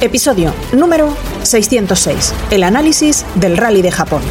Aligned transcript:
Episodio 0.00 0.52
número 0.72 1.16
606. 1.42 2.34
El 2.50 2.64
análisis 2.64 3.24
del 3.36 3.56
rally 3.56 3.80
de 3.80 3.92
Japón. 3.92 4.22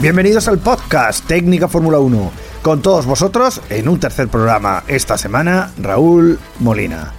Bienvenidos 0.00 0.46
al 0.46 0.58
podcast 0.58 1.26
Técnica 1.26 1.66
Fórmula 1.66 1.98
1. 1.98 2.30
Con 2.62 2.82
todos 2.82 3.04
vosotros 3.04 3.60
en 3.68 3.88
un 3.88 3.98
tercer 3.98 4.28
programa 4.28 4.84
esta 4.86 5.18
semana, 5.18 5.72
Raúl 5.76 6.38
Molina. 6.60 7.17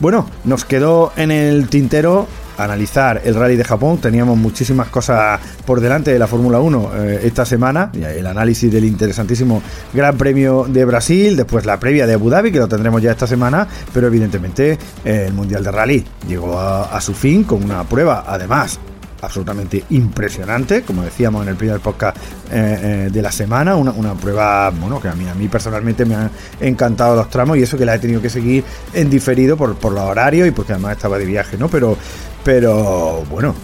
Bueno, 0.00 0.26
nos 0.44 0.64
quedó 0.64 1.12
en 1.16 1.30
el 1.30 1.68
tintero 1.68 2.26
analizar 2.56 3.20
el 3.22 3.34
rally 3.34 3.56
de 3.56 3.64
Japón. 3.64 3.98
Teníamos 3.98 4.38
muchísimas 4.38 4.88
cosas 4.88 5.38
por 5.66 5.80
delante 5.80 6.10
de 6.10 6.18
la 6.18 6.26
Fórmula 6.26 6.58
1 6.58 6.90
eh, 6.96 7.20
esta 7.24 7.44
semana. 7.44 7.92
El 7.94 8.26
análisis 8.26 8.72
del 8.72 8.86
interesantísimo 8.86 9.62
Gran 9.92 10.16
Premio 10.16 10.64
de 10.66 10.86
Brasil, 10.86 11.36
después 11.36 11.66
la 11.66 11.78
previa 11.78 12.06
de 12.06 12.14
Abu 12.14 12.30
Dhabi, 12.30 12.50
que 12.50 12.58
lo 12.58 12.68
tendremos 12.68 13.02
ya 13.02 13.10
esta 13.10 13.26
semana, 13.26 13.68
pero 13.92 14.06
evidentemente 14.06 14.78
el 15.04 15.34
Mundial 15.34 15.64
de 15.64 15.70
Rally 15.70 16.04
llegó 16.26 16.58
a 16.58 17.00
su 17.02 17.12
fin 17.12 17.44
con 17.44 17.62
una 17.62 17.84
prueba, 17.84 18.24
además 18.26 18.80
absolutamente 19.22 19.84
impresionante, 19.90 20.82
como 20.82 21.02
decíamos 21.02 21.42
en 21.42 21.50
el 21.50 21.56
primer 21.56 21.80
podcast 21.80 22.16
eh, 22.50 23.06
eh, 23.06 23.08
de 23.10 23.22
la 23.22 23.32
semana, 23.32 23.76
una, 23.76 24.14
prueba, 24.14 24.70
bueno, 24.70 25.00
que 25.00 25.08
a 25.08 25.14
mí, 25.14 25.28
a 25.28 25.34
mí 25.34 25.48
personalmente 25.48 26.04
me 26.04 26.14
han 26.14 26.30
encantado 26.60 27.16
los 27.16 27.28
tramos 27.30 27.56
y 27.56 27.62
eso 27.62 27.76
que 27.76 27.84
la 27.84 27.94
he 27.94 27.98
tenido 27.98 28.20
que 28.20 28.30
seguir 28.30 28.64
en 28.92 29.10
diferido 29.10 29.56
por, 29.56 29.76
por 29.76 29.92
los 29.92 30.02
horarios 30.02 30.48
y 30.48 30.50
porque 30.50 30.72
además 30.72 30.92
estaba 30.92 31.18
de 31.18 31.24
viaje, 31.24 31.56
¿no? 31.56 31.68
Pero, 31.68 31.96
pero 32.44 33.24
bueno, 33.30 33.54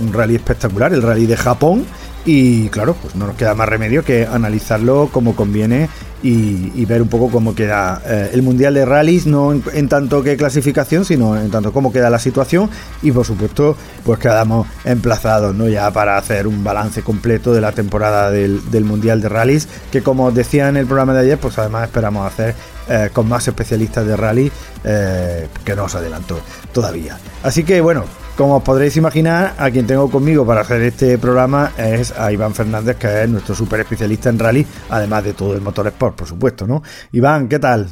un 0.00 0.12
rally 0.12 0.36
espectacular, 0.36 0.92
el 0.92 1.02
rally 1.02 1.26
de 1.26 1.36
Japón 1.36 1.84
y 2.24 2.68
claro, 2.68 2.94
pues 2.94 3.14
no 3.16 3.26
nos 3.26 3.36
queda 3.36 3.54
más 3.54 3.68
remedio 3.68 4.04
que 4.04 4.26
analizarlo 4.26 5.08
como 5.12 5.34
conviene 5.34 5.88
y, 6.22 6.84
ver 6.84 7.02
un 7.02 7.08
poco 7.08 7.30
cómo 7.30 7.54
queda 7.54 8.00
eh, 8.06 8.30
el 8.32 8.42
Mundial 8.42 8.74
de 8.74 8.84
Rallys, 8.84 9.26
no 9.26 9.52
en, 9.52 9.88
tanto 9.88 10.22
que 10.22 10.36
clasificación, 10.36 11.04
sino 11.04 11.36
en 11.36 11.50
tanto 11.50 11.72
cómo 11.72 11.92
queda 11.92 12.10
la 12.10 12.18
situación 12.18 12.70
y 13.02 13.10
por 13.10 13.26
supuesto 13.26 13.76
pues 14.04 14.18
quedamos 14.18 14.66
emplazados 14.84 15.54
¿no? 15.54 15.68
ya 15.68 15.90
para 15.90 16.16
hacer 16.16 16.46
un 16.46 16.62
balance 16.62 17.02
completo 17.02 17.52
de 17.52 17.60
la 17.60 17.72
temporada 17.72 18.30
del, 18.30 18.60
Mundial 18.84 19.20
de 19.20 19.28
Rallys, 19.28 19.68
que 19.90 20.02
como 20.02 20.30
decía 20.32 20.68
en 20.68 20.76
el 20.76 20.86
programa 20.86 21.14
de 21.14 21.20
ayer, 21.20 21.38
pues 21.38 21.58
además 21.58 21.84
esperamos 21.84 22.26
hacer 22.26 22.54
eh, 22.88 23.10
con 23.12 23.28
más 23.28 23.46
especialistas 23.46 24.06
de 24.06 24.16
rally 24.16 24.50
eh, 24.84 25.48
que 25.64 25.74
no 25.74 25.84
os 25.84 25.94
adelanto 25.94 26.40
todavía. 26.72 27.16
Así 27.42 27.64
que 27.64 27.80
bueno, 27.80 28.04
como 28.36 28.56
os 28.56 28.62
podréis 28.62 28.96
imaginar, 28.96 29.54
a 29.58 29.70
quien 29.70 29.86
tengo 29.86 30.10
conmigo 30.10 30.46
para 30.46 30.62
hacer 30.62 30.80
este 30.82 31.18
programa 31.18 31.72
es 31.76 32.16
a 32.18 32.32
Iván 32.32 32.54
Fernández, 32.54 32.96
que 32.96 33.22
es 33.22 33.28
nuestro 33.28 33.54
super 33.54 33.80
especialista 33.80 34.30
en 34.30 34.38
rally, 34.38 34.66
además 34.88 35.24
de 35.24 35.34
todo 35.34 35.54
el 35.54 35.60
motor 35.60 35.86
sport, 35.88 36.16
por 36.16 36.26
supuesto, 36.26 36.66
¿no? 36.66 36.82
Iván, 37.12 37.48
¿qué 37.48 37.58
tal? 37.58 37.88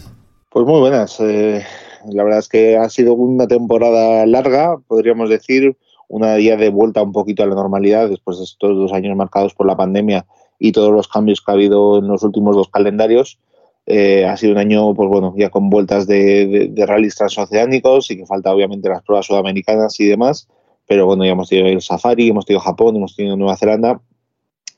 Pues 0.49 0.67
muy 0.67 0.81
buenas. 0.81 1.19
Eh, 1.21 1.63
la 2.11 2.25
verdad 2.25 2.39
es 2.39 2.49
que 2.49 2.77
ha 2.77 2.89
sido 2.89 3.15
una 3.15 3.47
temporada 3.47 4.25
larga, 4.27 4.79
podríamos 4.87 5.29
decir, 5.29 5.77
una 6.09 6.35
día 6.35 6.57
de 6.57 6.71
vuelta 6.71 7.03
un 7.03 7.13
poquito 7.13 7.43
a 7.43 7.47
la 7.47 7.55
normalidad 7.55 8.09
después 8.09 8.39
de 8.39 8.45
estos 8.45 8.77
dos 8.77 8.93
años 8.93 9.17
marcados 9.17 9.55
por 9.55 9.67
la 9.67 9.77
pandemia 9.77 10.27
y 10.59 10.73
todos 10.73 10.93
los 10.93 11.09
cambios 11.09 11.41
que 11.41 11.53
ha 11.53 11.55
habido 11.55 11.99
en 11.99 12.09
los 12.09 12.23
últimos 12.23 12.57
dos 12.57 12.69
calendarios. 12.69 13.39
Eh, 13.87 14.25
ha 14.25 14.37
sido 14.37 14.53
un 14.53 14.59
año, 14.59 14.95
pues 14.95 15.09
bueno, 15.09 15.35
ya 15.37 15.51
con 15.51 15.71
vueltas 15.71 16.07
de, 16.07 16.73
rallies 16.87 17.17
transoceánicos 17.17 18.11
y 18.11 18.19
que 18.19 18.27
falta 18.27 18.55
obviamente 18.55 18.89
las 18.89 19.03
pruebas 19.03 19.27
sudamericanas 19.27 19.99
y 20.01 20.07
demás. 20.07 20.49
Pero 20.87 21.07
bueno, 21.07 21.25
ya 21.25 21.33
hemos 21.33 21.49
tenido 21.49 21.69
el 21.69 21.83
Safari, 21.83 22.29
hemos 22.29 22.47
tenido 22.47 22.61
Japón, 22.61 22.97
hemos 22.97 23.17
tenido 23.17 23.37
Nueva 23.37 23.57
Zelanda. 23.57 24.01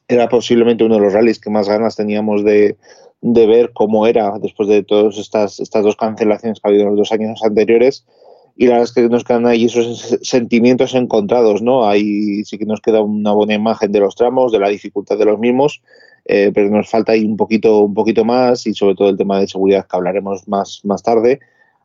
Era 0.09 0.29
posiblemente 0.29 0.85
uno 0.85 0.97
de 0.97 1.01
los 1.01 1.13
rallies 1.13 1.41
que 1.41 1.51
más 1.51 1.69
ganas 1.69 1.97
teníamos 1.97 2.45
de, 2.45 2.77
de 3.23 3.47
ver 3.47 3.73
cómo 3.73 4.07
era 4.07 4.39
después 4.39 4.69
de 4.69 4.83
todas 4.83 5.17
estas, 5.17 5.61
estas 5.61 5.85
dos 5.85 5.97
cancelaciones 5.97 6.61
que 6.61 6.69
ha 6.69 6.71
habido 6.71 6.85
en 6.85 6.91
los 6.91 6.99
dos 6.99 7.13
años 7.13 7.41
anteriores. 7.43 8.05
Y 8.57 8.67
la 8.67 8.73
verdad 8.73 8.85
es 8.85 8.93
que 8.93 9.09
nos 9.09 9.25
quedan 9.25 9.47
ahí 9.47 9.65
esos 9.65 10.19
sentimientos 10.23 10.95
encontrados, 10.95 11.63
¿no? 11.63 11.89
Ahí 11.89 12.45
sí 12.45 12.59
que 12.59 12.67
nos 12.67 12.81
queda 12.81 13.01
una 13.01 13.33
buena 13.33 13.55
imagen 13.55 13.93
de 13.93 14.01
los 14.01 14.15
tramos, 14.15 14.53
de 14.53 14.59
la 14.59 14.69
dificultad 14.69 15.17
de 15.17 15.25
los 15.25 15.39
mismos, 15.39 15.83
eh, 16.27 16.53
pero 16.55 16.69
nos 16.69 16.89
falta 16.89 17.13
ahí 17.13 17.25
un 17.25 17.37
poquito, 17.37 17.81
un 17.81 17.95
poquito 17.95 18.25
más 18.25 18.67
y 18.67 18.75
sobre 18.75 18.95
todo 18.95 19.09
el 19.09 19.17
tema 19.17 19.41
de 19.41 19.49
seguridad 19.49 19.87
que 19.87 19.97
hablaremos 19.97 20.47
más, 20.47 20.81
más 20.85 21.03
tarde. 21.03 21.41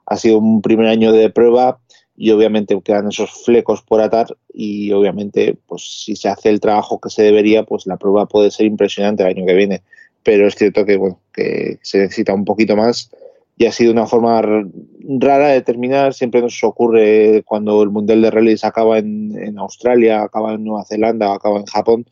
Ha 0.05 0.17
sido 0.17 0.39
un 0.39 0.61
primer 0.61 0.87
año 0.87 1.11
de 1.11 1.29
prueba 1.29 1.79
y 2.17 2.31
obviamente 2.31 2.79
quedan 2.81 3.07
esos 3.09 3.31
flecos 3.45 3.83
por 3.83 4.01
atar 4.01 4.35
y 4.51 4.91
obviamente 4.91 5.57
pues 5.67 6.03
si 6.03 6.15
se 6.15 6.27
hace 6.27 6.49
el 6.49 6.59
trabajo 6.59 6.99
que 6.99 7.11
se 7.11 7.21
debería 7.21 7.63
pues 7.63 7.85
la 7.85 7.97
prueba 7.97 8.25
puede 8.25 8.49
ser 8.49 8.65
impresionante 8.65 9.21
el 9.21 9.29
año 9.29 9.45
que 9.45 9.53
viene 9.53 9.83
pero 10.23 10.47
es 10.47 10.55
cierto 10.55 10.83
que 10.83 10.97
bueno 10.97 11.19
que 11.31 11.77
se 11.83 11.99
necesita 11.99 12.33
un 12.33 12.43
poquito 12.43 12.75
más 12.75 13.11
y 13.57 13.65
ha 13.65 13.71
sido 13.71 13.91
una 13.91 14.05
forma 14.05 14.41
rara 14.41 15.47
de 15.49 15.61
terminar 15.61 16.13
siempre 16.13 16.41
nos 16.41 16.63
ocurre 16.63 17.43
cuando 17.45 17.81
el 17.81 17.89
mundial 17.89 18.21
de 18.21 18.31
rally 18.31 18.55
acaba 18.61 18.99
en, 18.99 19.37
en 19.37 19.57
Australia 19.57 20.23
acaba 20.23 20.53
en 20.53 20.63
Nueva 20.63 20.85
Zelanda 20.85 21.33
acaba 21.33 21.59
en 21.59 21.65
Japón 21.65 22.05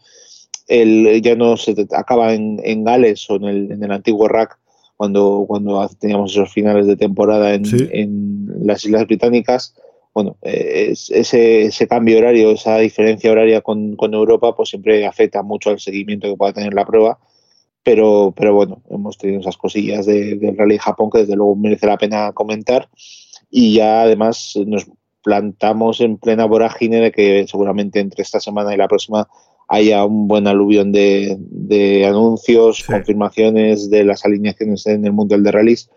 el, 0.68 1.22
ya 1.22 1.36
no 1.36 1.58
se 1.58 1.76
acaba 1.92 2.34
en, 2.34 2.60
en 2.64 2.84
Gales 2.84 3.30
o 3.30 3.36
en 3.36 3.44
el, 3.44 3.72
en 3.72 3.84
el, 3.84 3.92
antiguo 3.92 4.28
RAC 4.28 4.58
cuando, 4.98 5.46
cuando 5.48 5.88
teníamos 6.00 6.32
esos 6.32 6.52
finales 6.52 6.88
de 6.88 6.96
temporada 6.96 7.54
en, 7.54 7.64
en 7.92 8.48
las 8.66 8.84
Islas 8.86 9.06
Británicas. 9.06 9.76
Bueno, 10.14 10.38
ese, 10.42 11.66
ese 11.66 11.88
cambio 11.88 12.18
horario, 12.18 12.52
esa 12.52 12.78
diferencia 12.78 13.32
horaria 13.32 13.60
con, 13.62 13.98
con, 13.98 14.14
Europa, 14.14 14.56
pues 14.56 14.70
siempre 14.70 15.06
afecta 15.06 15.44
mucho 15.44 15.72
al 15.72 15.80
seguimiento 15.80 16.30
que 16.30 16.38
pueda 16.38 16.54
tener 16.54 16.74
la 16.74 16.86
prueba. 16.86 17.20
Pero, 17.86 18.34
pero 18.36 18.54
bueno, 18.54 18.82
hemos 18.90 19.18
tenido 19.18 19.40
esas 19.40 19.56
cosillas 19.58 20.06
de, 20.06 20.36
del 20.36 20.58
Rally 20.58 20.80
Japón 20.80 21.10
que 21.12 21.20
desde 21.20 21.36
luego 21.36 21.56
merece 21.56 21.88
la 21.88 21.98
pena 21.98 22.34
comentar. 22.34 22.90
Y 23.50 23.76
ya 23.76 24.02
además 24.02 24.56
nos 24.66 24.88
plantamos 25.24 26.02
en 26.02 26.18
plena 26.18 26.46
vorágine 26.46 27.00
de 27.00 27.12
que 27.12 27.46
seguramente 27.48 28.00
entre 28.00 28.24
esta 28.24 28.40
semana 28.40 28.74
y 28.74 28.78
la 28.78 28.88
próxima 28.88 29.28
haya 29.68 30.04
un 30.04 30.28
buen 30.28 30.48
aluvión 30.48 30.92
de, 30.92 31.38
de 31.40 32.06
anuncios, 32.06 32.84
confirmaciones 32.84 33.90
de 33.90 34.04
las 34.04 34.26
alineaciones 34.26 34.86
en 34.88 35.06
el 35.06 35.14
Mundial 35.14 35.44
de 35.44 35.52
Rallys. 35.52 35.90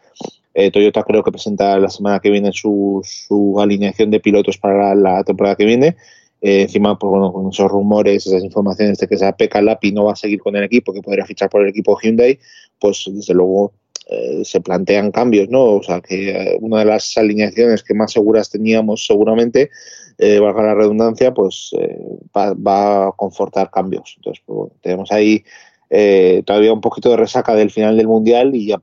Eh, 0.55 0.71
Toyota 0.71 1.03
creo 1.05 1.23
que 1.23 1.31
presenta 1.31 1.79
la 1.79 1.89
semana 1.89 2.21
que 2.21 2.31
viene 2.31 2.53
su, 2.53 3.01
su 3.05 3.61
alineación 3.61 4.11
de 4.11 4.21
pilotos 4.21 4.59
para 4.59 4.95
la, 4.95 5.23
temporada 5.25 5.57
que 5.57 5.65
viene. 5.65 5.97
Eh, 6.41 6.63
encima, 6.63 6.99
pues 6.99 7.11
bueno, 7.11 7.33
con 7.33 7.49
esos 7.49 7.71
rumores, 7.71 8.27
esas 8.27 8.45
informaciones 8.45 8.99
de 8.99 9.09
que 9.09 9.19
sea 9.19 9.37
Pekka 9.37 9.61
Lapi 9.61 9.93
no 9.93 10.05
va 10.05 10.13
a 10.13 10.17
seguir 10.17 10.41
con 10.41 10.55
el 10.57 10.65
equipo, 10.65 10.93
que 10.93 11.03
podría 11.03 11.27
fichar 11.27 11.51
por 11.51 11.63
el 11.63 11.69
equipo 11.69 11.99
Hyundai, 12.01 12.39
pues 12.79 13.05
desde 13.09 13.35
luego 13.35 13.73
eh, 14.09 14.45
se 14.45 14.61
plantean 14.61 15.11
cambios, 15.11 15.49
¿no? 15.49 15.65
O 15.65 15.83
sea, 15.83 16.01
que 16.01 16.57
una 16.61 16.79
de 16.79 16.85
las 16.87 17.17
alineaciones 17.19 17.83
que 17.83 17.95
más 17.95 18.13
seguras 18.13 18.51
teníamos 18.51 19.05
seguramente 19.07 19.71
eh, 20.19 20.41
valga 20.41 20.63
la 20.63 20.75
redundancia, 20.75 21.33
pues 21.33 21.71
eh, 21.79 21.97
va, 22.37 23.09
a 23.09 23.13
confortar 23.13 23.71
cambios. 23.71 24.15
Entonces, 24.17 24.43
pues, 24.47 24.73
tenemos 24.83 25.13
ahí 25.13 25.45
eh, 25.91 26.43
todavía 26.45 26.73
un 26.73 26.81
poquito 26.81 27.11
de 27.11 27.17
resaca 27.17 27.55
del 27.55 27.71
final 27.71 27.97
del 27.97 28.09
Mundial 28.09 28.55
y 28.55 28.67
ya 28.67 28.81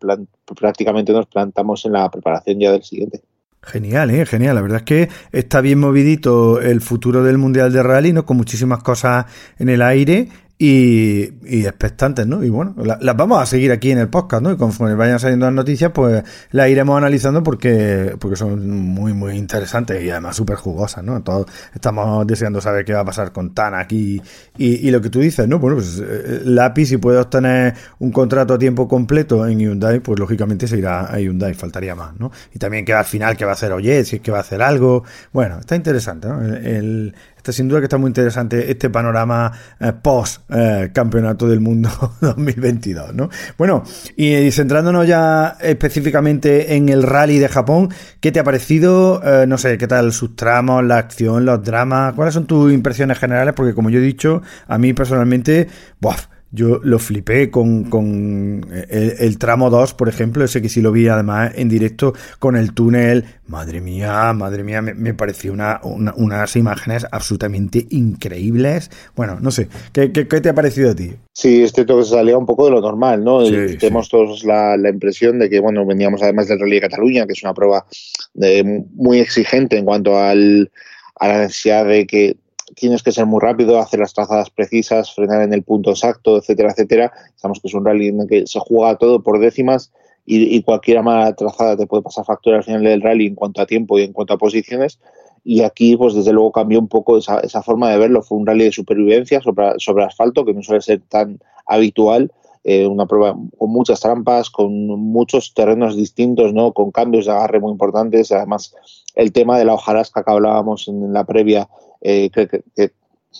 prácticamente 0.56 1.12
nos 1.12 1.28
plantamos 1.28 1.86
en 1.86 1.94
la 1.94 2.10
preparación 2.10 2.60
ya 2.60 2.72
del 2.72 2.84
siguiente. 2.84 3.22
Genial, 3.66 4.12
¿eh? 4.12 4.26
genial. 4.26 4.56
La 4.56 4.62
verdad 4.62 4.78
es 4.80 4.84
que 4.84 5.10
está 5.32 5.62
bien 5.62 5.80
movidito 5.80 6.62
el 6.62 6.82
futuro 6.82 7.24
del 7.24 7.38
Mundial 7.38 7.74
de 7.74 7.82
Rally, 7.82 8.14
¿no? 8.14 8.26
Con 8.26 8.38
muchísimas 8.38 8.84
cosas 8.84 9.26
en 9.58 9.70
el 9.70 9.82
aire 9.82 10.30
y, 10.57 11.34
y, 11.44 11.66
expectantes, 11.66 12.25
¿no? 12.25 12.42
Y 12.42 12.50
bueno, 12.50 12.75
las 12.78 13.18
vamos 13.18 13.42
a 13.42 13.46
seguir 13.46 13.74
aquí 13.74 13.92
en 13.92 13.98
el 13.98 14.07
podcast, 14.07 14.42
¿no? 14.42 14.54
Y 14.54 14.57
conforme 14.57 14.96
vayan 14.96 15.19
saliendo 15.19 15.46
las 15.48 15.54
noticias, 15.54 15.92
pues 15.94 16.24
las 16.52 16.69
iremos 16.69 16.98
analizando 16.98 17.44
porque, 17.44 18.16
porque 18.19 18.38
son 18.38 18.69
muy, 18.69 19.13
muy 19.13 19.36
interesantes 19.36 20.02
y 20.02 20.10
además 20.10 20.38
súper 20.38 20.56
jugosas, 20.56 21.04
¿no? 21.04 21.22
Todos 21.24 21.48
estamos 21.74 22.25
deseando 22.25 22.62
saber 22.62 22.86
qué 22.86 22.94
va 22.94 23.02
a 23.02 23.06
pasar 23.06 23.34
con 23.34 23.54
Tana 23.54 23.80
aquí 23.80 24.22
y, 24.57 24.88
y, 24.88 24.92
lo 24.92 25.02
que 25.02 25.10
tú 25.10 25.19
dices, 25.19 25.46
¿no? 25.46 25.60
Bueno, 25.60 25.75
pues 25.75 26.02
eh, 26.02 26.42
Lápiz, 26.46 26.88
si 26.88 26.98
puede 26.98 27.19
obtener 27.19 27.74
un 28.00 28.12
contrato 28.13 28.54
a 28.54 28.58
tiempo 28.58 28.88
completo 28.88 29.46
en 29.46 29.60
Hyundai, 29.60 30.00
pues 30.00 30.18
lógicamente 30.19 30.68
se 30.68 30.78
irá 30.78 31.06
a 31.06 31.19
Hyundai, 31.19 31.54
faltaría 31.54 31.96
más, 31.96 32.18
¿no? 32.18 32.31
Y 32.54 32.60
también 32.60 32.86
que 32.86 32.94
al 32.94 33.06
final 33.06 33.36
que 33.36 33.44
va 33.44 33.51
a 33.51 33.56
hacer 33.56 33.74
Oye, 33.74 34.06
si 34.06 34.18
es 34.18 34.22
que 34.22 34.31
va 34.31 34.38
a 34.38 34.42
hacer 34.42 34.62
algo. 34.62 35.04
Bueno, 35.34 35.60
está 35.60 35.75
interesante, 35.75 36.30
¿no? 36.30 36.42
el, 36.42 37.13
sin 37.52 37.68
duda 37.68 37.80
que 37.80 37.86
está 37.86 37.98
muy 37.98 38.10
interesante 38.10 38.72
este 38.72 38.90
panorama 38.90 39.52
eh, 39.80 39.94
post 40.02 40.42
eh, 40.50 40.90
campeonato 40.94 41.48
del 41.48 41.60
mundo 41.60 41.90
2022, 42.22 43.14
¿no? 43.14 43.30
Bueno, 43.58 43.84
y, 44.16 44.52
centrándonos 44.52 45.08
ya 45.08 45.58
específicamente 45.62 46.76
en 46.76 46.90
el 46.90 47.04
rally 47.04 47.40
de 47.40 47.50
Japón, 47.50 47.90
¿qué 48.20 48.32
te 48.32 48.40
ha 48.40 48.44
parecido? 48.44 49.22
Eh, 49.24 49.46
no 49.48 49.58
sé, 49.58 49.78
¿qué 49.78 49.88
tal 49.88 50.14
sus 50.14 50.36
tramos, 50.36 50.84
la 50.84 50.98
acción, 50.98 51.46
los 51.46 51.64
dramas? 51.64 52.14
¿Cuáles 52.14 52.34
son 52.34 52.46
tus 52.46 52.72
impresiones 52.74 53.18
generales? 53.18 53.54
Porque 53.56 53.74
como 53.74 53.90
yo 53.90 54.00
he 54.00 54.04
dicho, 54.04 54.42
a 54.68 54.78
mí 54.78 54.94
personalmente, 54.94 55.68
¡buah! 56.00 56.35
Yo 56.56 56.80
lo 56.81 57.00
flipé 57.00 57.52
con, 57.52 57.84
con 57.84 58.66
el, 58.90 59.38
tramo 59.38 59.69
2, 59.69 59.94
por 59.94 60.07
ejemplo, 60.07 60.46
ese 60.46 60.62
que 60.62 60.69
sí 60.69 60.81
lo 60.81 60.94
vi 60.94 61.10
además 61.10 61.52
en 61.56 61.68
directo 61.68 62.13
con 62.40 62.56
el 62.56 62.74
túnel. 62.74 63.25
Madre 63.48 63.81
mía, 63.81 64.31
madre 64.31 64.63
mía, 64.63 64.81
me, 64.81 65.13
pareció 65.13 65.52
una, 65.52 65.81
unas 65.84 66.56
imágenes 66.56 67.06
absolutamente 67.12 67.86
increíbles. 67.90 68.90
Bueno, 69.18 69.38
no 69.42 69.52
sé, 69.52 69.68
¿qué, 69.92 70.13
qué, 70.13 70.24
te 70.25 70.48
ha 70.48 70.56
parecido 70.56 70.92
a 70.92 70.96
ti? 70.96 71.12
Sí, 71.34 71.62
este 71.62 71.84
toque 71.84 72.06
salía 72.06 72.38
un 72.38 72.46
poco 72.46 72.66
de 72.66 72.72
lo 72.72 72.80
normal, 72.80 73.22
¿no? 73.22 73.44
Tenemos 73.44 74.08
todos 74.08 74.46
la, 74.46 74.78
la, 74.78 74.90
impresión 74.90 75.38
de 75.38 75.50
que, 75.50 75.60
bueno, 75.60 75.86
veníamos 75.86 76.24
además 76.24 76.48
del 76.48 76.62
Rally 76.62 76.75
de 76.75 76.81
Cataluña, 76.81 77.28
que 77.28 77.34
es 77.34 77.44
una 77.44 77.54
prueba 77.54 77.86
de, 78.34 78.86
muy 78.94 79.19
exigente 79.19 79.78
en 79.78 79.84
cuanto 79.84 80.18
al, 80.18 80.72
a 81.19 81.28
la 81.28 81.40
necesidad 81.40 81.86
de 81.86 82.08
que 82.08 82.38
tienes 82.76 83.04
que 83.04 83.12
ser 83.12 83.26
muy 83.26 83.40
rápido, 83.40 83.80
hacer 83.80 84.00
las 84.00 84.14
trazadas 84.14 84.50
precisas, 84.50 85.14
frenar 85.14 85.42
en 85.42 85.54
el 85.54 85.64
punto 85.64 85.92
exacto, 85.92 86.38
etcétera, 86.38 86.72
etcétera. 86.72 87.12
Sabemos 87.36 87.60
que 87.62 87.68
es 87.68 87.74
un 87.74 87.86
rally 87.86 88.08
en 88.08 88.22
el 88.22 88.28
que 88.28 88.48
se 88.48 88.60
juega 88.60 88.98
todo 88.98 89.22
por 89.22 89.40
décimas 89.40 89.92
y, 90.26 90.62
cualquier 90.64 91.04
mala 91.04 91.36
trazada 91.36 91.78
te 91.78 91.86
puede 91.86 92.02
pasar 92.02 92.26
factura 92.26 92.58
al 92.58 92.64
final 92.64 92.84
del 92.84 93.02
rally 93.02 93.28
en 93.28 93.36
cuanto 93.36 93.62
a 93.62 93.68
tiempo 93.68 94.00
y 94.00 94.04
en 94.04 94.14
cuanto 94.14 94.34
a 94.34 94.38
posiciones. 94.38 95.00
Y 95.44 95.62
aquí, 95.62 95.96
pues 95.96 96.16
desde 96.16 96.34
luego 96.34 96.52
cambió 96.52 96.80
un 96.80 96.88
poco 96.88 97.20
esa, 97.20 97.40
esa 97.42 97.62
forma 97.62 97.92
de 97.92 98.00
verlo. 98.00 98.24
Fue 98.24 98.40
un 98.40 98.48
rally 98.48 98.64
de 98.64 98.72
supervivencia 98.72 99.42
sobre, 99.42 99.74
sobre 99.78 100.04
asfalto, 100.04 100.44
que 100.44 100.56
no 100.56 100.64
suele 100.64 100.82
ser 100.82 101.02
tan 101.08 101.40
habitual. 101.68 102.32
Eh, 102.64 102.88
una 102.88 103.06
prueba 103.06 103.38
con 103.60 103.70
muchas 103.70 104.00
trampas, 104.00 104.50
con 104.50 104.88
muchos 104.88 105.54
terrenos 105.54 105.96
distintos, 105.96 106.52
¿no? 106.52 106.74
con 106.74 106.90
cambios 106.90 107.28
de 107.28 107.32
agarre 107.32 107.60
muy 107.60 107.72
importantes. 107.72 108.32
Además, 108.32 108.74
el 109.14 109.32
tema 109.32 109.60
de 109.60 109.66
la 109.66 109.76
hojarasca 109.76 110.24
que 110.24 110.32
hablábamos 110.32 110.88
en 110.88 111.14
la 111.14 111.26
previa 111.26 111.70
eh, 112.02 112.30
que, 112.30 112.64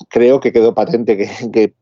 creo 0.10 0.40
que 0.40 0.52
quedó 0.52 0.74
patente 0.74 1.30
que, 1.52 1.74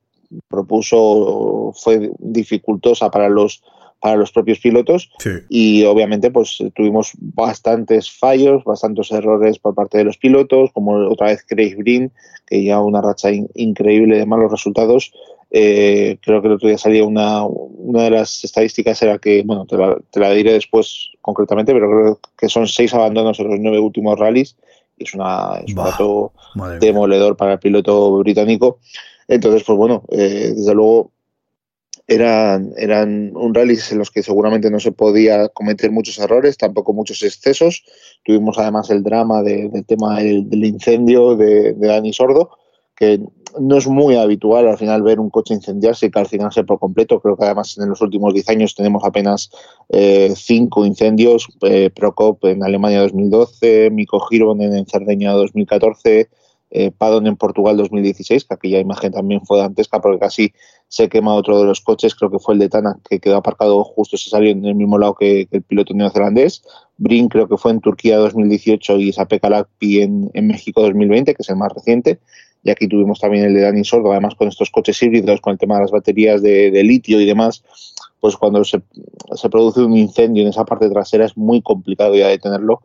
propuso 0.47 1.73
fue 1.75 2.11
dificultosa 2.17 3.11
para 3.11 3.29
los 3.29 3.61
para 3.99 4.17
los 4.17 4.33
propios 4.33 4.59
pilotos 4.59 5.09
y 5.47 5.85
obviamente 5.85 6.29
pues 6.29 6.57
tuvimos 6.75 7.11
bastantes 7.19 8.11
fallos, 8.11 8.61
bastantes 8.65 9.09
errores 9.11 9.59
por 9.59 9.73
parte 9.75 9.97
de 9.97 10.03
los 10.03 10.17
pilotos, 10.17 10.71
como 10.73 11.07
otra 11.07 11.27
vez 11.27 11.45
Craig 11.47 11.75
Green, 11.77 12.11
que 12.45 12.65
ya 12.65 12.81
una 12.81 13.01
racha 13.01 13.29
increíble 13.53 14.17
de 14.17 14.25
malos 14.25 14.51
resultados. 14.51 15.13
Eh, 15.51 16.17
creo 16.21 16.41
que 16.41 16.47
el 16.47 16.55
otro 16.55 16.67
día 16.67 16.77
salía 16.77 17.05
una, 17.05 17.45
una 17.45 18.03
de 18.03 18.09
las 18.09 18.43
estadísticas 18.43 19.01
era 19.03 19.19
que, 19.19 19.41
bueno, 19.45 19.65
te 19.65 19.77
la, 19.77 19.97
te 20.11 20.19
la 20.19 20.31
diré 20.31 20.51
después 20.51 21.11
concretamente, 21.21 21.71
pero 21.71 21.89
creo 21.89 22.19
que 22.37 22.49
son 22.49 22.67
seis 22.67 22.93
abandonos 22.93 23.39
en 23.39 23.47
los 23.47 23.59
nueve 23.61 23.79
últimos 23.79 24.19
rallies 24.19 24.57
es, 24.97 25.13
una, 25.13 25.61
un 25.67 25.75
dato 25.75 26.33
demoledor 26.79 27.35
para 27.35 27.53
el 27.53 27.59
piloto 27.59 28.17
británico. 28.17 28.79
Entonces, 29.27 29.63
pues 29.63 29.77
bueno, 29.77 30.03
eh, 30.09 30.53
desde 30.55 30.73
luego 30.73 31.11
eran, 32.07 32.73
eran 32.77 33.35
un 33.35 33.53
rally 33.53 33.77
en 33.91 33.97
los 33.97 34.11
que 34.11 34.23
seguramente 34.23 34.69
no 34.69 34.79
se 34.79 34.91
podía 34.91 35.47
cometer 35.49 35.91
muchos 35.91 36.19
errores, 36.19 36.57
tampoco 36.57 36.93
muchos 36.93 37.23
excesos. 37.23 37.83
Tuvimos 38.23 38.57
además 38.57 38.89
el 38.89 39.03
drama 39.03 39.41
del 39.41 39.85
tema 39.85 40.19
del, 40.19 40.65
incendio 40.65 41.35
de, 41.35 41.73
de 41.73 41.87
Dani 41.87 42.13
Sordo, 42.13 42.51
no 43.59 43.77
es 43.77 43.87
muy 43.87 44.15
habitual 44.15 44.67
al 44.67 44.77
final 44.77 45.01
ver 45.03 45.19
un 45.19 45.29
coche 45.29 45.53
incendiarse 45.53 46.07
y 46.07 46.11
calcinarse 46.11 46.63
por 46.63 46.79
completo. 46.79 47.19
Creo 47.19 47.37
que 47.37 47.45
además 47.45 47.77
en 47.77 47.89
los 47.89 48.01
últimos 48.01 48.33
10 48.33 48.49
años 48.49 48.75
tenemos 48.75 49.03
apenas 49.03 49.51
eh, 49.89 50.33
cinco 50.35 50.85
incendios. 50.85 51.47
Eh, 51.61 51.89
Procop 51.93 52.43
en 52.45 52.63
Alemania 52.63 53.01
2012, 53.01 53.89
Mico 53.91 54.19
Giron 54.21 54.61
en 54.61 54.85
Cerdeña 54.85 55.33
2014, 55.33 56.29
eh, 56.71 56.91
Padon 56.91 57.27
en 57.27 57.35
Portugal 57.35 57.77
2016, 57.77 58.45
que 58.45 58.53
aquella 58.53 58.79
imagen 58.79 59.11
también 59.11 59.41
fue 59.45 59.59
dantesca 59.59 60.01
porque 60.01 60.19
casi 60.19 60.53
se 60.87 61.09
quema 61.09 61.35
otro 61.35 61.59
de 61.59 61.65
los 61.65 61.81
coches, 61.81 62.15
creo 62.15 62.31
que 62.31 62.39
fue 62.39 62.55
el 62.55 62.59
de 62.59 62.69
Tana, 62.69 62.99
que 63.07 63.19
quedó 63.19 63.37
aparcado 63.37 63.83
justo, 63.83 64.17
se 64.17 64.29
salió 64.29 64.51
en 64.51 64.65
el 64.65 64.75
mismo 64.75 64.97
lado 64.97 65.15
que, 65.15 65.47
el 65.51 65.61
piloto 65.63 65.93
neozelandés. 65.93 66.63
Brin 66.97 67.29
creo 67.29 67.47
que 67.47 67.57
fue 67.57 67.71
en 67.71 67.81
Turquía 67.81 68.17
2018 68.17 68.97
y 68.97 69.13
Sape 69.13 69.39
Calacpi 69.39 70.01
en, 70.01 70.31
en 70.33 70.47
México 70.47 70.81
2020, 70.81 71.33
que 71.33 71.41
es 71.41 71.49
el 71.49 71.57
más 71.57 71.73
reciente 71.73 72.19
y 72.63 72.71
aquí 72.71 72.87
tuvimos 72.87 73.19
también 73.19 73.45
el 73.45 73.53
de 73.53 73.61
Dani 73.61 73.83
Sordo, 73.83 74.11
además 74.11 74.35
con 74.35 74.47
estos 74.47 74.69
coches 74.69 75.01
híbridos, 75.03 75.41
con 75.41 75.51
el 75.51 75.59
tema 75.59 75.75
de 75.75 75.81
las 75.81 75.91
baterías 75.91 76.41
de, 76.41 76.83
litio 76.83 77.19
y 77.19 77.25
demás, 77.25 77.63
pues 78.21 78.37
cuando 78.37 78.63
se, 78.63 78.81
produce 79.51 79.81
un 79.81 79.97
incendio 79.97 80.43
en 80.43 80.49
esa 80.49 80.63
parte 80.63 80.89
trasera 80.89 81.25
es 81.25 81.35
muy 81.35 81.61
complicado 81.61 82.15
ya 82.15 82.29
detenerlo. 82.29 82.81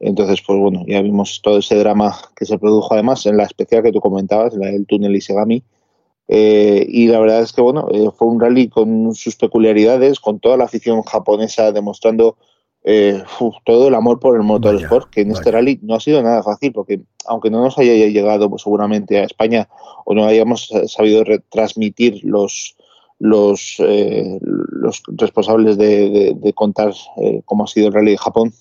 Entonces, 0.00 0.40
pues 0.46 0.58
bueno, 0.58 0.84
ya 0.86 1.02
vimos 1.02 1.40
todo 1.42 1.58
ese 1.58 1.74
drama 1.76 2.16
que 2.36 2.46
se 2.46 2.58
produjo 2.58 2.94
además 2.94 3.26
en 3.26 3.36
la 3.36 3.44
especial 3.44 3.82
que 3.82 3.92
tú 3.92 4.00
comentabas, 4.00 4.54
la 4.54 4.68
del 4.68 4.86
túnel 4.86 5.16
Isegami. 5.16 5.62
Eh, 6.28 6.86
y 6.88 7.08
la 7.08 7.20
verdad 7.20 7.42
es 7.42 7.52
que 7.52 7.60
bueno, 7.60 7.88
eh, 7.90 8.08
fue 8.16 8.28
un 8.28 8.40
rally 8.40 8.68
con 8.68 9.14
sus 9.14 9.36
peculiaridades, 9.36 10.20
con 10.20 10.38
toda 10.40 10.56
la 10.56 10.64
afición 10.64 11.02
japonesa 11.02 11.72
demostrando 11.72 12.36
eh, 12.90 13.22
todo 13.66 13.88
el 13.88 13.94
amor 13.94 14.18
por 14.18 14.34
el 14.34 14.42
motorsport, 14.42 15.10
que 15.10 15.20
en 15.20 15.32
este 15.32 15.50
rally 15.50 15.78
no 15.82 15.94
ha 15.94 16.00
sido 16.00 16.22
nada 16.22 16.42
fácil, 16.42 16.72
porque 16.72 17.02
aunque 17.26 17.50
no 17.50 17.60
nos 17.62 17.76
haya 17.76 17.92
llegado 17.92 18.48
pues, 18.48 18.62
seguramente 18.62 19.18
a 19.18 19.24
España 19.24 19.68
o 20.06 20.14
no 20.14 20.24
hayamos 20.24 20.72
sabido 20.86 21.22
retransmitir 21.22 22.20
los 22.24 22.76
los, 23.18 23.74
eh, 23.80 24.38
los 24.40 25.02
responsables 25.08 25.76
de, 25.76 26.52
contar 26.54 26.94
eh, 27.20 27.42
cómo 27.44 27.64
ha 27.64 27.66
sido 27.66 27.88
el 27.88 27.92
rally 27.92 28.12
de 28.12 28.18
Japón, 28.18 28.54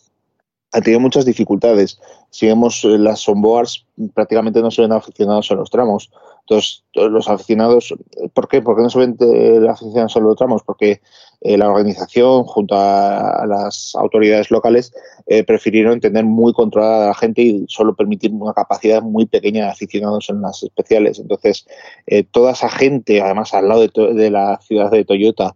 ha 0.74 0.81
tenido 0.81 1.00
muchas 1.00 1.24
dificultades. 1.24 1.98
Si 2.29 2.48
vemos 2.48 2.84
las 2.84 3.29
onboards, 3.29 3.86
prácticamente 4.13 4.62
no 4.62 4.72
se 4.72 4.81
ven 4.81 4.91
aficionados 4.91 5.50
en 5.51 5.57
los 5.57 5.69
tramos. 5.69 6.12
Entonces, 6.49 6.85
los 6.93 7.27
aficionados, 7.27 7.93
¿por 8.33 8.47
qué? 8.47 8.61
¿Por 8.61 8.77
qué 8.77 8.83
no 8.83 8.89
ven 8.95 9.69
aficionados 9.69 10.15
en 10.15 10.23
los 10.23 10.37
tramos? 10.37 10.63
Porque 10.63 11.01
eh, 11.41 11.57
la 11.57 11.69
organización, 11.69 12.45
junto 12.45 12.73
a, 12.77 13.45
las 13.45 13.93
autoridades 13.95 14.49
locales, 14.49 14.93
eh, 15.25 15.43
prefirieron 15.43 15.99
tener 15.99 16.23
muy 16.23 16.53
controlada 16.53 17.03
a 17.03 17.07
la 17.09 17.15
gente 17.15 17.41
y 17.41 17.65
solo 17.67 17.97
permitir 17.97 18.31
una 18.31 18.53
capacidad 18.53 19.01
muy 19.01 19.25
pequeña 19.25 19.65
de 19.65 19.71
aficionados 19.71 20.29
en 20.29 20.41
las 20.41 20.63
especiales. 20.63 21.19
Entonces, 21.19 21.67
eh, 22.05 22.23
toda 22.23 22.53
esa 22.53 22.69
gente, 22.69 23.21
además 23.21 23.53
al 23.53 23.67
lado 23.67 23.85
de, 23.85 24.29
la 24.31 24.57
ciudad 24.61 24.89
de 24.89 25.03
Toyota, 25.03 25.53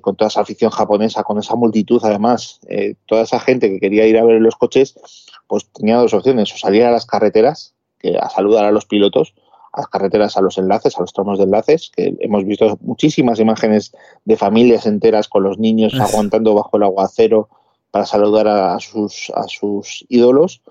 con 0.00 0.16
toda 0.16 0.28
esa 0.28 0.40
afición 0.40 0.70
japonesa, 0.70 1.24
con 1.24 1.38
esa 1.38 1.56
multitud, 1.56 2.00
además, 2.04 2.58
toda 3.06 3.22
esa 3.22 3.38
gente 3.38 3.68
que 3.68 3.80
quería 3.80 4.06
ir 4.06 4.16
a 4.16 4.24
ver 4.24 4.40
los 4.40 4.56
coches, 4.56 4.98
pues 5.46 5.68
tenía 5.72 5.98
dos 5.98 6.14
opciones, 6.14 6.54
o 6.54 6.56
salir 6.56 6.84
a 6.84 6.90
las 6.90 7.04
carreteras, 7.04 7.74
que, 7.98 8.16
a 8.16 8.30
saludar 8.30 8.64
a 8.64 8.70
los 8.70 8.86
pilotos, 8.86 9.34
a 9.74 9.80
las 9.80 9.88
carreteras, 9.88 10.36
a 10.36 10.40
los 10.40 10.56
enlaces, 10.56 10.96
a 10.96 11.00
los 11.00 11.12
tramos 11.12 11.38
de 11.38 11.44
enlaces, 11.44 11.90
que 11.94 12.14
hemos 12.20 12.44
visto 12.44 12.78
muchísimas 12.80 13.40
imágenes 13.40 13.92
de 14.24 14.36
familias 14.36 14.86
enteras 14.86 15.28
con 15.28 15.42
los 15.42 15.58
niños 15.58 15.98
aguantando 15.98 16.54
bajo 16.54 16.76
el 16.76 16.84
aguacero 16.84 17.48
para 17.90 18.06
saludar 18.06 18.46
a 18.48 18.78
sus, 18.78 19.32
a 19.34 19.44
sus 19.48 20.04
ídolos, 20.08 20.62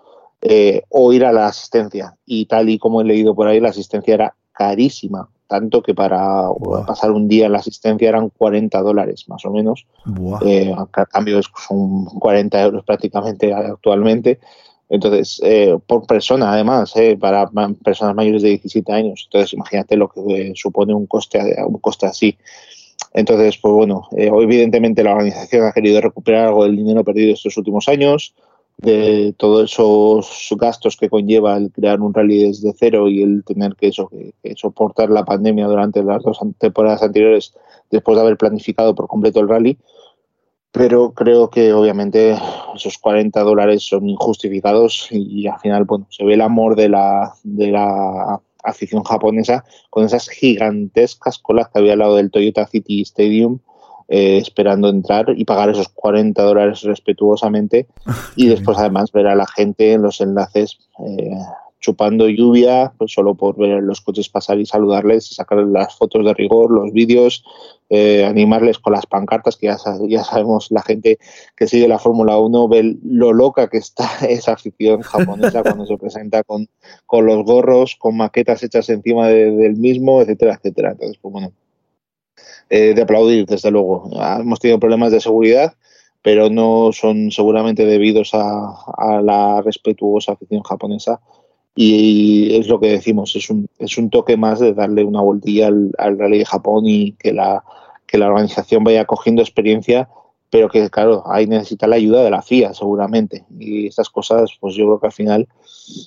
eh, 0.42 0.84
o 0.90 1.12
ir 1.14 1.26
a 1.26 1.34
la 1.34 1.48
asistencia. 1.48 2.16
Y 2.26 2.46
tal 2.46 2.70
y 2.70 2.78
como 2.80 3.02
he 3.02 3.06
leído 3.06 3.36
por 3.36 3.48
ahí, 3.48 3.60
la 3.60 3.70
asistencia 3.70 4.14
era 4.14 4.36
carísima, 4.54 5.30
tanto 5.48 5.82
que 5.82 5.94
para 5.94 6.48
pasar 6.88 7.12
un 7.12 7.28
día 7.28 7.46
en 7.46 7.52
la 7.52 7.60
asistencia 7.60 8.10
eran 8.10 8.30
40 8.30 8.82
dólares 8.82 9.26
más 9.28 9.46
o 9.46 9.52
menos. 9.52 9.86
Eh, 10.46 10.74
a 10.76 11.06
cambio 11.06 11.42
son 11.44 12.06
40 12.06 12.62
euros 12.62 12.86
prácticamente 12.86 13.54
actualmente. 13.54 14.40
Entonces, 14.94 15.42
eh, 15.44 15.76
por 15.88 16.06
persona, 16.06 16.54
además, 16.54 16.96
eh, 16.96 17.18
para 17.20 17.50
personas 17.84 18.14
mayores 18.14 18.44
de 18.44 18.50
17 18.50 18.94
años. 18.94 19.24
Entonces, 19.26 19.52
imagínate 19.54 19.98
lo 19.98 20.08
que 20.08 20.54
supone 20.54 20.94
un 20.94 21.08
coste, 21.08 21.40
un 21.66 21.80
coste 21.80 22.06
así. 22.06 22.38
Entonces, 23.12 23.58
pues 23.58 23.74
bueno, 23.74 24.08
eh, 24.16 24.30
evidentemente 24.32 25.04
la 25.04 25.14
organización 25.14 25.66
ha 25.66 25.72
querido 25.72 26.00
recuperar 26.00 26.46
algo 26.46 26.66
del 26.66 26.76
dinero 26.76 27.04
perdido 27.04 27.34
estos 27.34 27.58
últimos 27.58 27.90
años. 27.90 28.36
de 28.78 29.34
todos 29.38 29.72
esos 29.72 30.50
gastos 30.60 30.98
que 30.98 31.10
conlleva 31.10 31.56
el 31.58 31.72
crear 31.72 32.02
un 32.02 32.14
rally 32.14 32.48
desde 32.48 32.74
cero 32.78 33.08
y 33.08 33.22
el 33.22 33.44
tener 33.46 33.76
que, 33.76 33.88
eso, 33.88 34.10
que, 34.10 34.56
soportar 34.56 35.10
la 35.10 35.24
pandemia 35.24 35.68
durante 35.68 36.04
las 36.04 36.24
dos 36.24 36.40
temporadas 36.58 37.04
anteriores 37.04 37.54
después 37.92 38.16
de 38.18 38.22
haber 38.24 38.38
planificado 38.38 38.94
por 38.96 39.08
completo 39.08 39.40
el 39.40 39.48
rally. 39.48 39.78
Pero 40.74 41.14
creo 41.14 41.50
que 41.52 41.72
obviamente 41.72 42.36
esos 42.76 42.98
40 42.98 43.40
dólares 43.42 43.84
son 43.84 44.10
injustificados 44.10 45.08
y 45.12 45.48
al 45.48 45.60
final 45.60 45.86
bueno, 45.86 46.08
se 46.10 46.26
ve 46.26 46.34
el 46.34 46.42
amor 46.42 46.76
de 46.76 46.90
la, 46.90 47.32
de 47.44 47.72
la 47.72 48.42
afición 48.64 49.04
japonesa 49.04 49.64
con 49.92 50.04
esas 50.04 50.28
gigantescas 50.30 51.38
colas 51.38 51.70
que 51.70 51.80
había 51.80 51.94
al 51.94 52.00
lado 52.00 52.16
del 52.16 52.32
Toyota 52.32 52.66
City 52.66 53.02
Stadium 53.02 53.60
eh, 54.10 54.38
esperando 54.38 54.90
entrar 54.90 55.28
y 55.36 55.46
pagar 55.46 55.70
esos 55.70 55.90
40 55.90 56.42
dólares 56.42 56.82
respetuosamente 56.82 57.88
y 58.36 58.48
después 58.48 58.78
además 58.78 59.12
ver 59.12 59.28
a 59.28 59.36
la 59.36 59.48
gente 59.48 59.94
en 59.94 60.02
los 60.02 60.22
enlaces 60.22 60.80
eh, 61.06 61.38
chupando 61.84 62.30
lluvia 62.30 62.94
pues 62.98 63.12
solo 63.12 63.36
por 63.36 63.58
ver 63.58 63.84
los 63.84 64.00
coches 64.00 64.30
pasar 64.30 64.58
y 64.58 64.66
saludarles, 64.66 65.28
sacar 65.28 65.58
las 65.60 65.96
fotos 65.96 66.26
de 66.26 66.34
rigor, 66.34 66.72
los 66.72 66.94
vídeos, 66.94 67.44
eh, 67.90 68.24
animarles 68.24 68.80
con 68.80 68.94
las 68.94 69.06
pancartas, 69.06 69.58
que 69.58 69.68
ya, 69.68 69.78
ya 70.08 70.24
sabemos 70.24 70.72
la 70.72 70.82
gente 70.82 71.20
que 71.58 71.68
sigue 71.68 71.90
la 71.90 72.00
Fórmula 72.00 72.38
1 72.38 72.68
ve 72.70 72.96
lo 73.04 73.34
loca 73.34 73.70
que 73.70 73.78
está 73.78 74.10
esa 74.30 74.54
afición 74.54 75.02
japonesa 75.02 75.62
cuando 75.64 75.86
se 75.86 75.98
presenta 75.98 76.44
con, 76.44 76.70
con 77.06 77.26
los 77.26 77.44
gorros, 77.44 77.98
con 77.98 78.16
maquetas 78.16 78.64
hechas 78.64 78.90
encima 78.90 79.28
del 79.28 79.76
mismo, 79.76 80.22
etcétera, 80.22 80.56
etcétera. 80.56 80.92
Entonces, 80.92 81.18
pues 81.22 81.34
bueno, 81.34 81.52
eh, 82.70 82.94
de 82.94 83.02
aplaudir, 83.02 83.46
desde 83.46 83.72
luego. 83.72 84.10
Hemos 84.40 84.60
tenido 84.60 84.80
problemas 84.80 85.12
de 85.12 85.20
seguridad, 85.20 85.74
pero 86.24 86.50
no 86.50 86.92
son 86.94 87.30
seguramente 87.30 87.86
debidos 87.86 88.32
a, 88.34 89.22
la 89.22 89.62
respetuosa 89.62 90.32
afición 90.32 90.64
japonesa. 90.64 91.20
Y 91.76 92.56
es 92.56 92.68
lo 92.68 92.80
que 92.80 92.90
decimos, 92.90 93.36
es 93.36 93.50
un, 93.50 93.68
es 93.80 93.98
un 93.98 94.10
toque 94.10 94.38
más 94.38 94.60
de 94.60 94.74
darle 94.74 95.04
una 95.04 95.22
voltilla 95.22 95.68
al, 95.68 95.92
al 95.98 96.20
Rally 96.20 96.40
de 96.40 96.46
Japón 96.46 96.84
y 96.86 97.14
que 97.14 97.34
la, 97.34 97.64
que 98.06 98.18
la 98.18 98.28
organización 98.28 98.84
vaya 98.84 99.06
cogiendo 99.06 99.42
experiencia, 99.42 100.08
pero 100.52 100.70
que, 100.70 100.88
claro, 100.92 101.24
ahí 101.26 101.48
necesita 101.48 101.88
la 101.88 101.96
ayuda 101.96 102.24
de 102.24 102.30
la 102.30 102.44
FIA, 102.44 102.76
seguramente. 102.76 103.44
Y 103.60 103.88
estas 103.88 104.10
cosas, 104.10 104.52
pues 104.60 104.76
yo 104.76 104.86
creo 104.86 105.00
que 105.00 105.08
al 105.08 105.14
final 105.14 105.48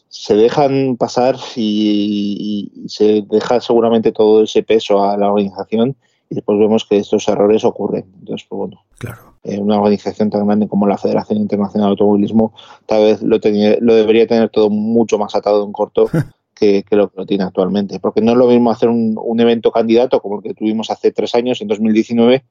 se 0.09 0.37
dejan 0.37 0.97
pasar 0.97 1.37
y 1.57 2.71
se 2.87 3.25
deja 3.29 3.61
seguramente 3.61 4.13
todo 4.13 4.45
ese 4.45 4.63
peso 4.63 5.03
a 5.03 5.17
la 5.17 5.33
organización 5.33 5.97
y 6.29 6.35
después 6.35 6.59
vemos 6.59 6.85
que 6.85 6.99
estos 6.99 7.27
errores 7.29 7.65
ocurren. 7.65 8.07
Entonces, 8.19 8.47
pues 8.49 8.59
bueno, 8.59 8.85
claro. 8.99 9.37
Eh, 9.45 9.59
una 9.59 9.79
organización 9.79 10.29
tan 10.29 10.47
grande 10.47 10.67
como 10.67 10.89
la 10.89 10.99
Federación 10.99 11.39
Internacional 11.39 11.89
de 11.89 11.91
Automovilismo 11.93 12.53
tal 12.85 13.05
vez 13.05 13.23
lo, 13.23 13.39
lo 13.81 13.95
debería 13.95 14.27
tener 14.27 14.51
todo 14.51 14.71
mucho 14.71 15.19
más 15.19 15.37
atado 15.37 15.65
en 15.65 15.73
corto 15.73 16.11
que, 16.55 16.85
lo 16.91 17.09
que 17.09 17.17
lo 17.17 17.27
tiene 17.27 17.45
actualmente. 17.45 18.01
Porque 18.01 18.21
no 18.21 18.33
es 18.33 18.39
lo 18.39 18.49
mismo 18.49 18.71
hacer 18.71 18.89
un, 18.89 19.41
evento 19.41 19.71
candidato 19.71 20.21
como 20.21 20.39
el 20.39 20.43
que 20.43 20.55
tuvimos 20.55 20.91
hace 20.91 21.13
tres 21.13 21.35
años, 21.35 21.61
en 21.61 21.69
2019, 21.69 22.45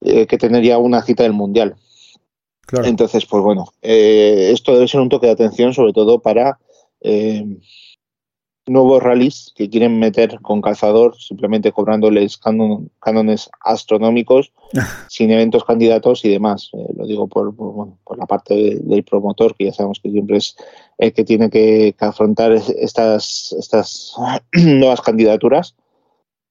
eh, 0.00 0.26
que 0.26 0.38
tener 0.38 0.64
ya 0.64 0.78
una 0.78 1.02
cita 1.02 1.22
del 1.22 1.32
Mundial. 1.32 1.76
Claro. 2.62 2.86
Entonces, 2.86 3.24
pues 3.26 3.44
bueno, 3.44 3.66
eh, 3.82 4.50
esto 4.52 4.74
debe 4.74 4.88
ser 4.88 5.00
un 5.00 5.08
toque 5.08 5.26
de 5.26 5.32
atención, 5.32 5.72
sobre 5.72 5.92
todo 5.92 6.18
para 6.18 6.58
nuevos 8.66 9.02
rallies 9.02 9.52
que 9.56 9.70
quieren 9.70 9.98
meter 9.98 10.40
con 10.42 10.60
calzador, 10.60 11.16
simplemente 11.18 11.72
cobrándoles 11.72 12.38
cánones 12.38 13.50
astronómicos, 13.64 14.52
sin 15.08 15.30
eventos 15.30 15.64
candidatos 15.64 16.24
y 16.24 16.30
demás. 16.30 16.70
Eh, 16.72 16.92
lo 16.96 17.06
digo 17.06 17.28
por, 17.28 17.54
por, 17.54 18.18
la 18.18 18.26
parte 18.26 18.80
del 18.82 19.04
promotor, 19.04 19.54
que 19.54 19.66
ya 19.66 19.72
sabemos 19.72 20.00
que 20.02 20.10
siempre 20.10 20.38
es 20.38 20.56
el 20.98 21.12
que 21.12 21.24
tiene 21.24 21.50
que, 21.50 21.94
afrontar 21.98 22.52
estas, 22.52 23.54
estas 23.58 24.14
nuevas 24.52 25.00
candidaturas. 25.00 25.74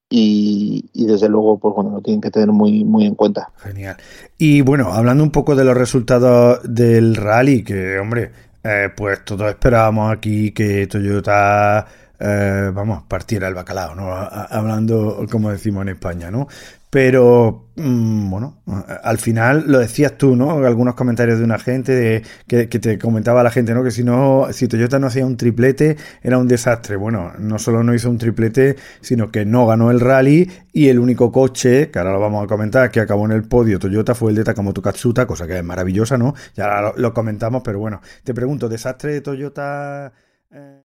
Y, 0.07 0.86
desde 0.93 1.27
luego, 1.27 1.60
pues 1.60 1.74
bueno, 1.75 1.89
lo 1.89 2.01
tienen 2.01 2.22
que 2.22 2.31
tener 2.31 2.50
muy, 2.50 2.86
muy 2.86 3.05
en 3.05 3.15
cuenta. 3.15 3.51
Genial. 3.57 3.98
Y 4.38 4.62
bueno, 4.62 4.93
hablando 4.93 5.24
un 5.24 5.31
poco 5.31 5.55
de 5.55 5.65
los 5.65 5.75
resultados 5.75 6.60
del 6.63 7.15
rally, 7.15 7.63
que 7.63 7.98
hombre, 7.98 8.31
eh, 8.63 8.89
pues 8.95 9.25
todos 9.25 9.50
esperábamos 9.50 10.12
aquí 10.12 10.51
que 10.51 10.88
Toyota 10.88 11.86
eh, 12.19 12.72
vamos, 12.74 13.03
partiera 13.07 13.48
el 13.48 13.53
bacalao, 13.53 13.95
¿no? 13.95 14.13
Hablando 14.13 15.25
como 15.29 15.51
decimos 15.51 15.84
en 15.84 15.89
España, 15.89 16.31
¿no? 16.31 16.48
Pero, 16.95 17.72
mm, 17.75 18.29
bueno, 18.29 18.63
al 19.03 19.17
final 19.17 19.65
lo 19.67 19.79
decías 19.79 20.17
tú, 20.17 20.38
¿no? 20.38 20.65
Algunos 20.65 20.95
comentarios 20.95 21.39
de 21.39 21.43
una 21.43 21.60
gente 21.60 21.91
de, 21.93 22.24
que, 22.48 22.67
te 22.67 22.98
comentaba 22.98 23.43
la 23.43 23.51
gente, 23.51 23.74
¿no? 23.74 23.84
Que 23.84 23.91
si 23.91 24.01
no, 24.05 24.48
si 24.51 24.69
Toyota 24.69 24.98
no 24.98 25.07
hacía 25.07 25.25
un 25.25 25.36
triplete, 25.36 25.98
era 26.24 26.38
un 26.38 26.48
desastre. 26.48 26.95
Bueno, 26.95 27.34
no 27.38 27.60
solo 27.60 27.84
no 27.84 27.93
hizo 27.93 28.10
un 28.10 28.17
triplete, 28.17 28.77
sino 29.01 29.29
que 29.29 29.43
no 29.43 29.67
ganó 29.67 29.91
el 29.91 30.00
rally 30.00 30.50
y 30.72 30.88
el 30.88 31.00
único 31.00 31.34
coche, 31.34 31.91
que 31.91 32.00
ahora 32.00 32.13
lo 32.13 32.19
vamos 32.22 32.45
a 32.45 32.48
comentar, 32.48 32.89
que 32.89 33.01
acabó 33.01 33.25
en 33.25 33.34
el 33.34 33.43
podio 33.43 33.77
Toyota 33.77 34.15
fue 34.15 34.29
el 34.31 34.38
de 34.38 34.45
Takamoto 34.45 34.81
Katsuta, 34.81 35.27
cosa 35.27 35.48
que 35.48 35.57
es 35.57 35.63
maravillosa, 35.65 36.17
¿no? 36.17 36.34
Ya 36.55 36.79
lo, 36.79 36.93
lo 36.95 37.13
comentamos, 37.13 37.62
pero 37.62 37.77
bueno, 37.79 38.00
te 38.24 38.34
pregunto, 38.34 38.69
¿desastre 38.69 39.12
de 39.15 39.19
Toyota? 39.22 40.13
Eh... 40.50 40.86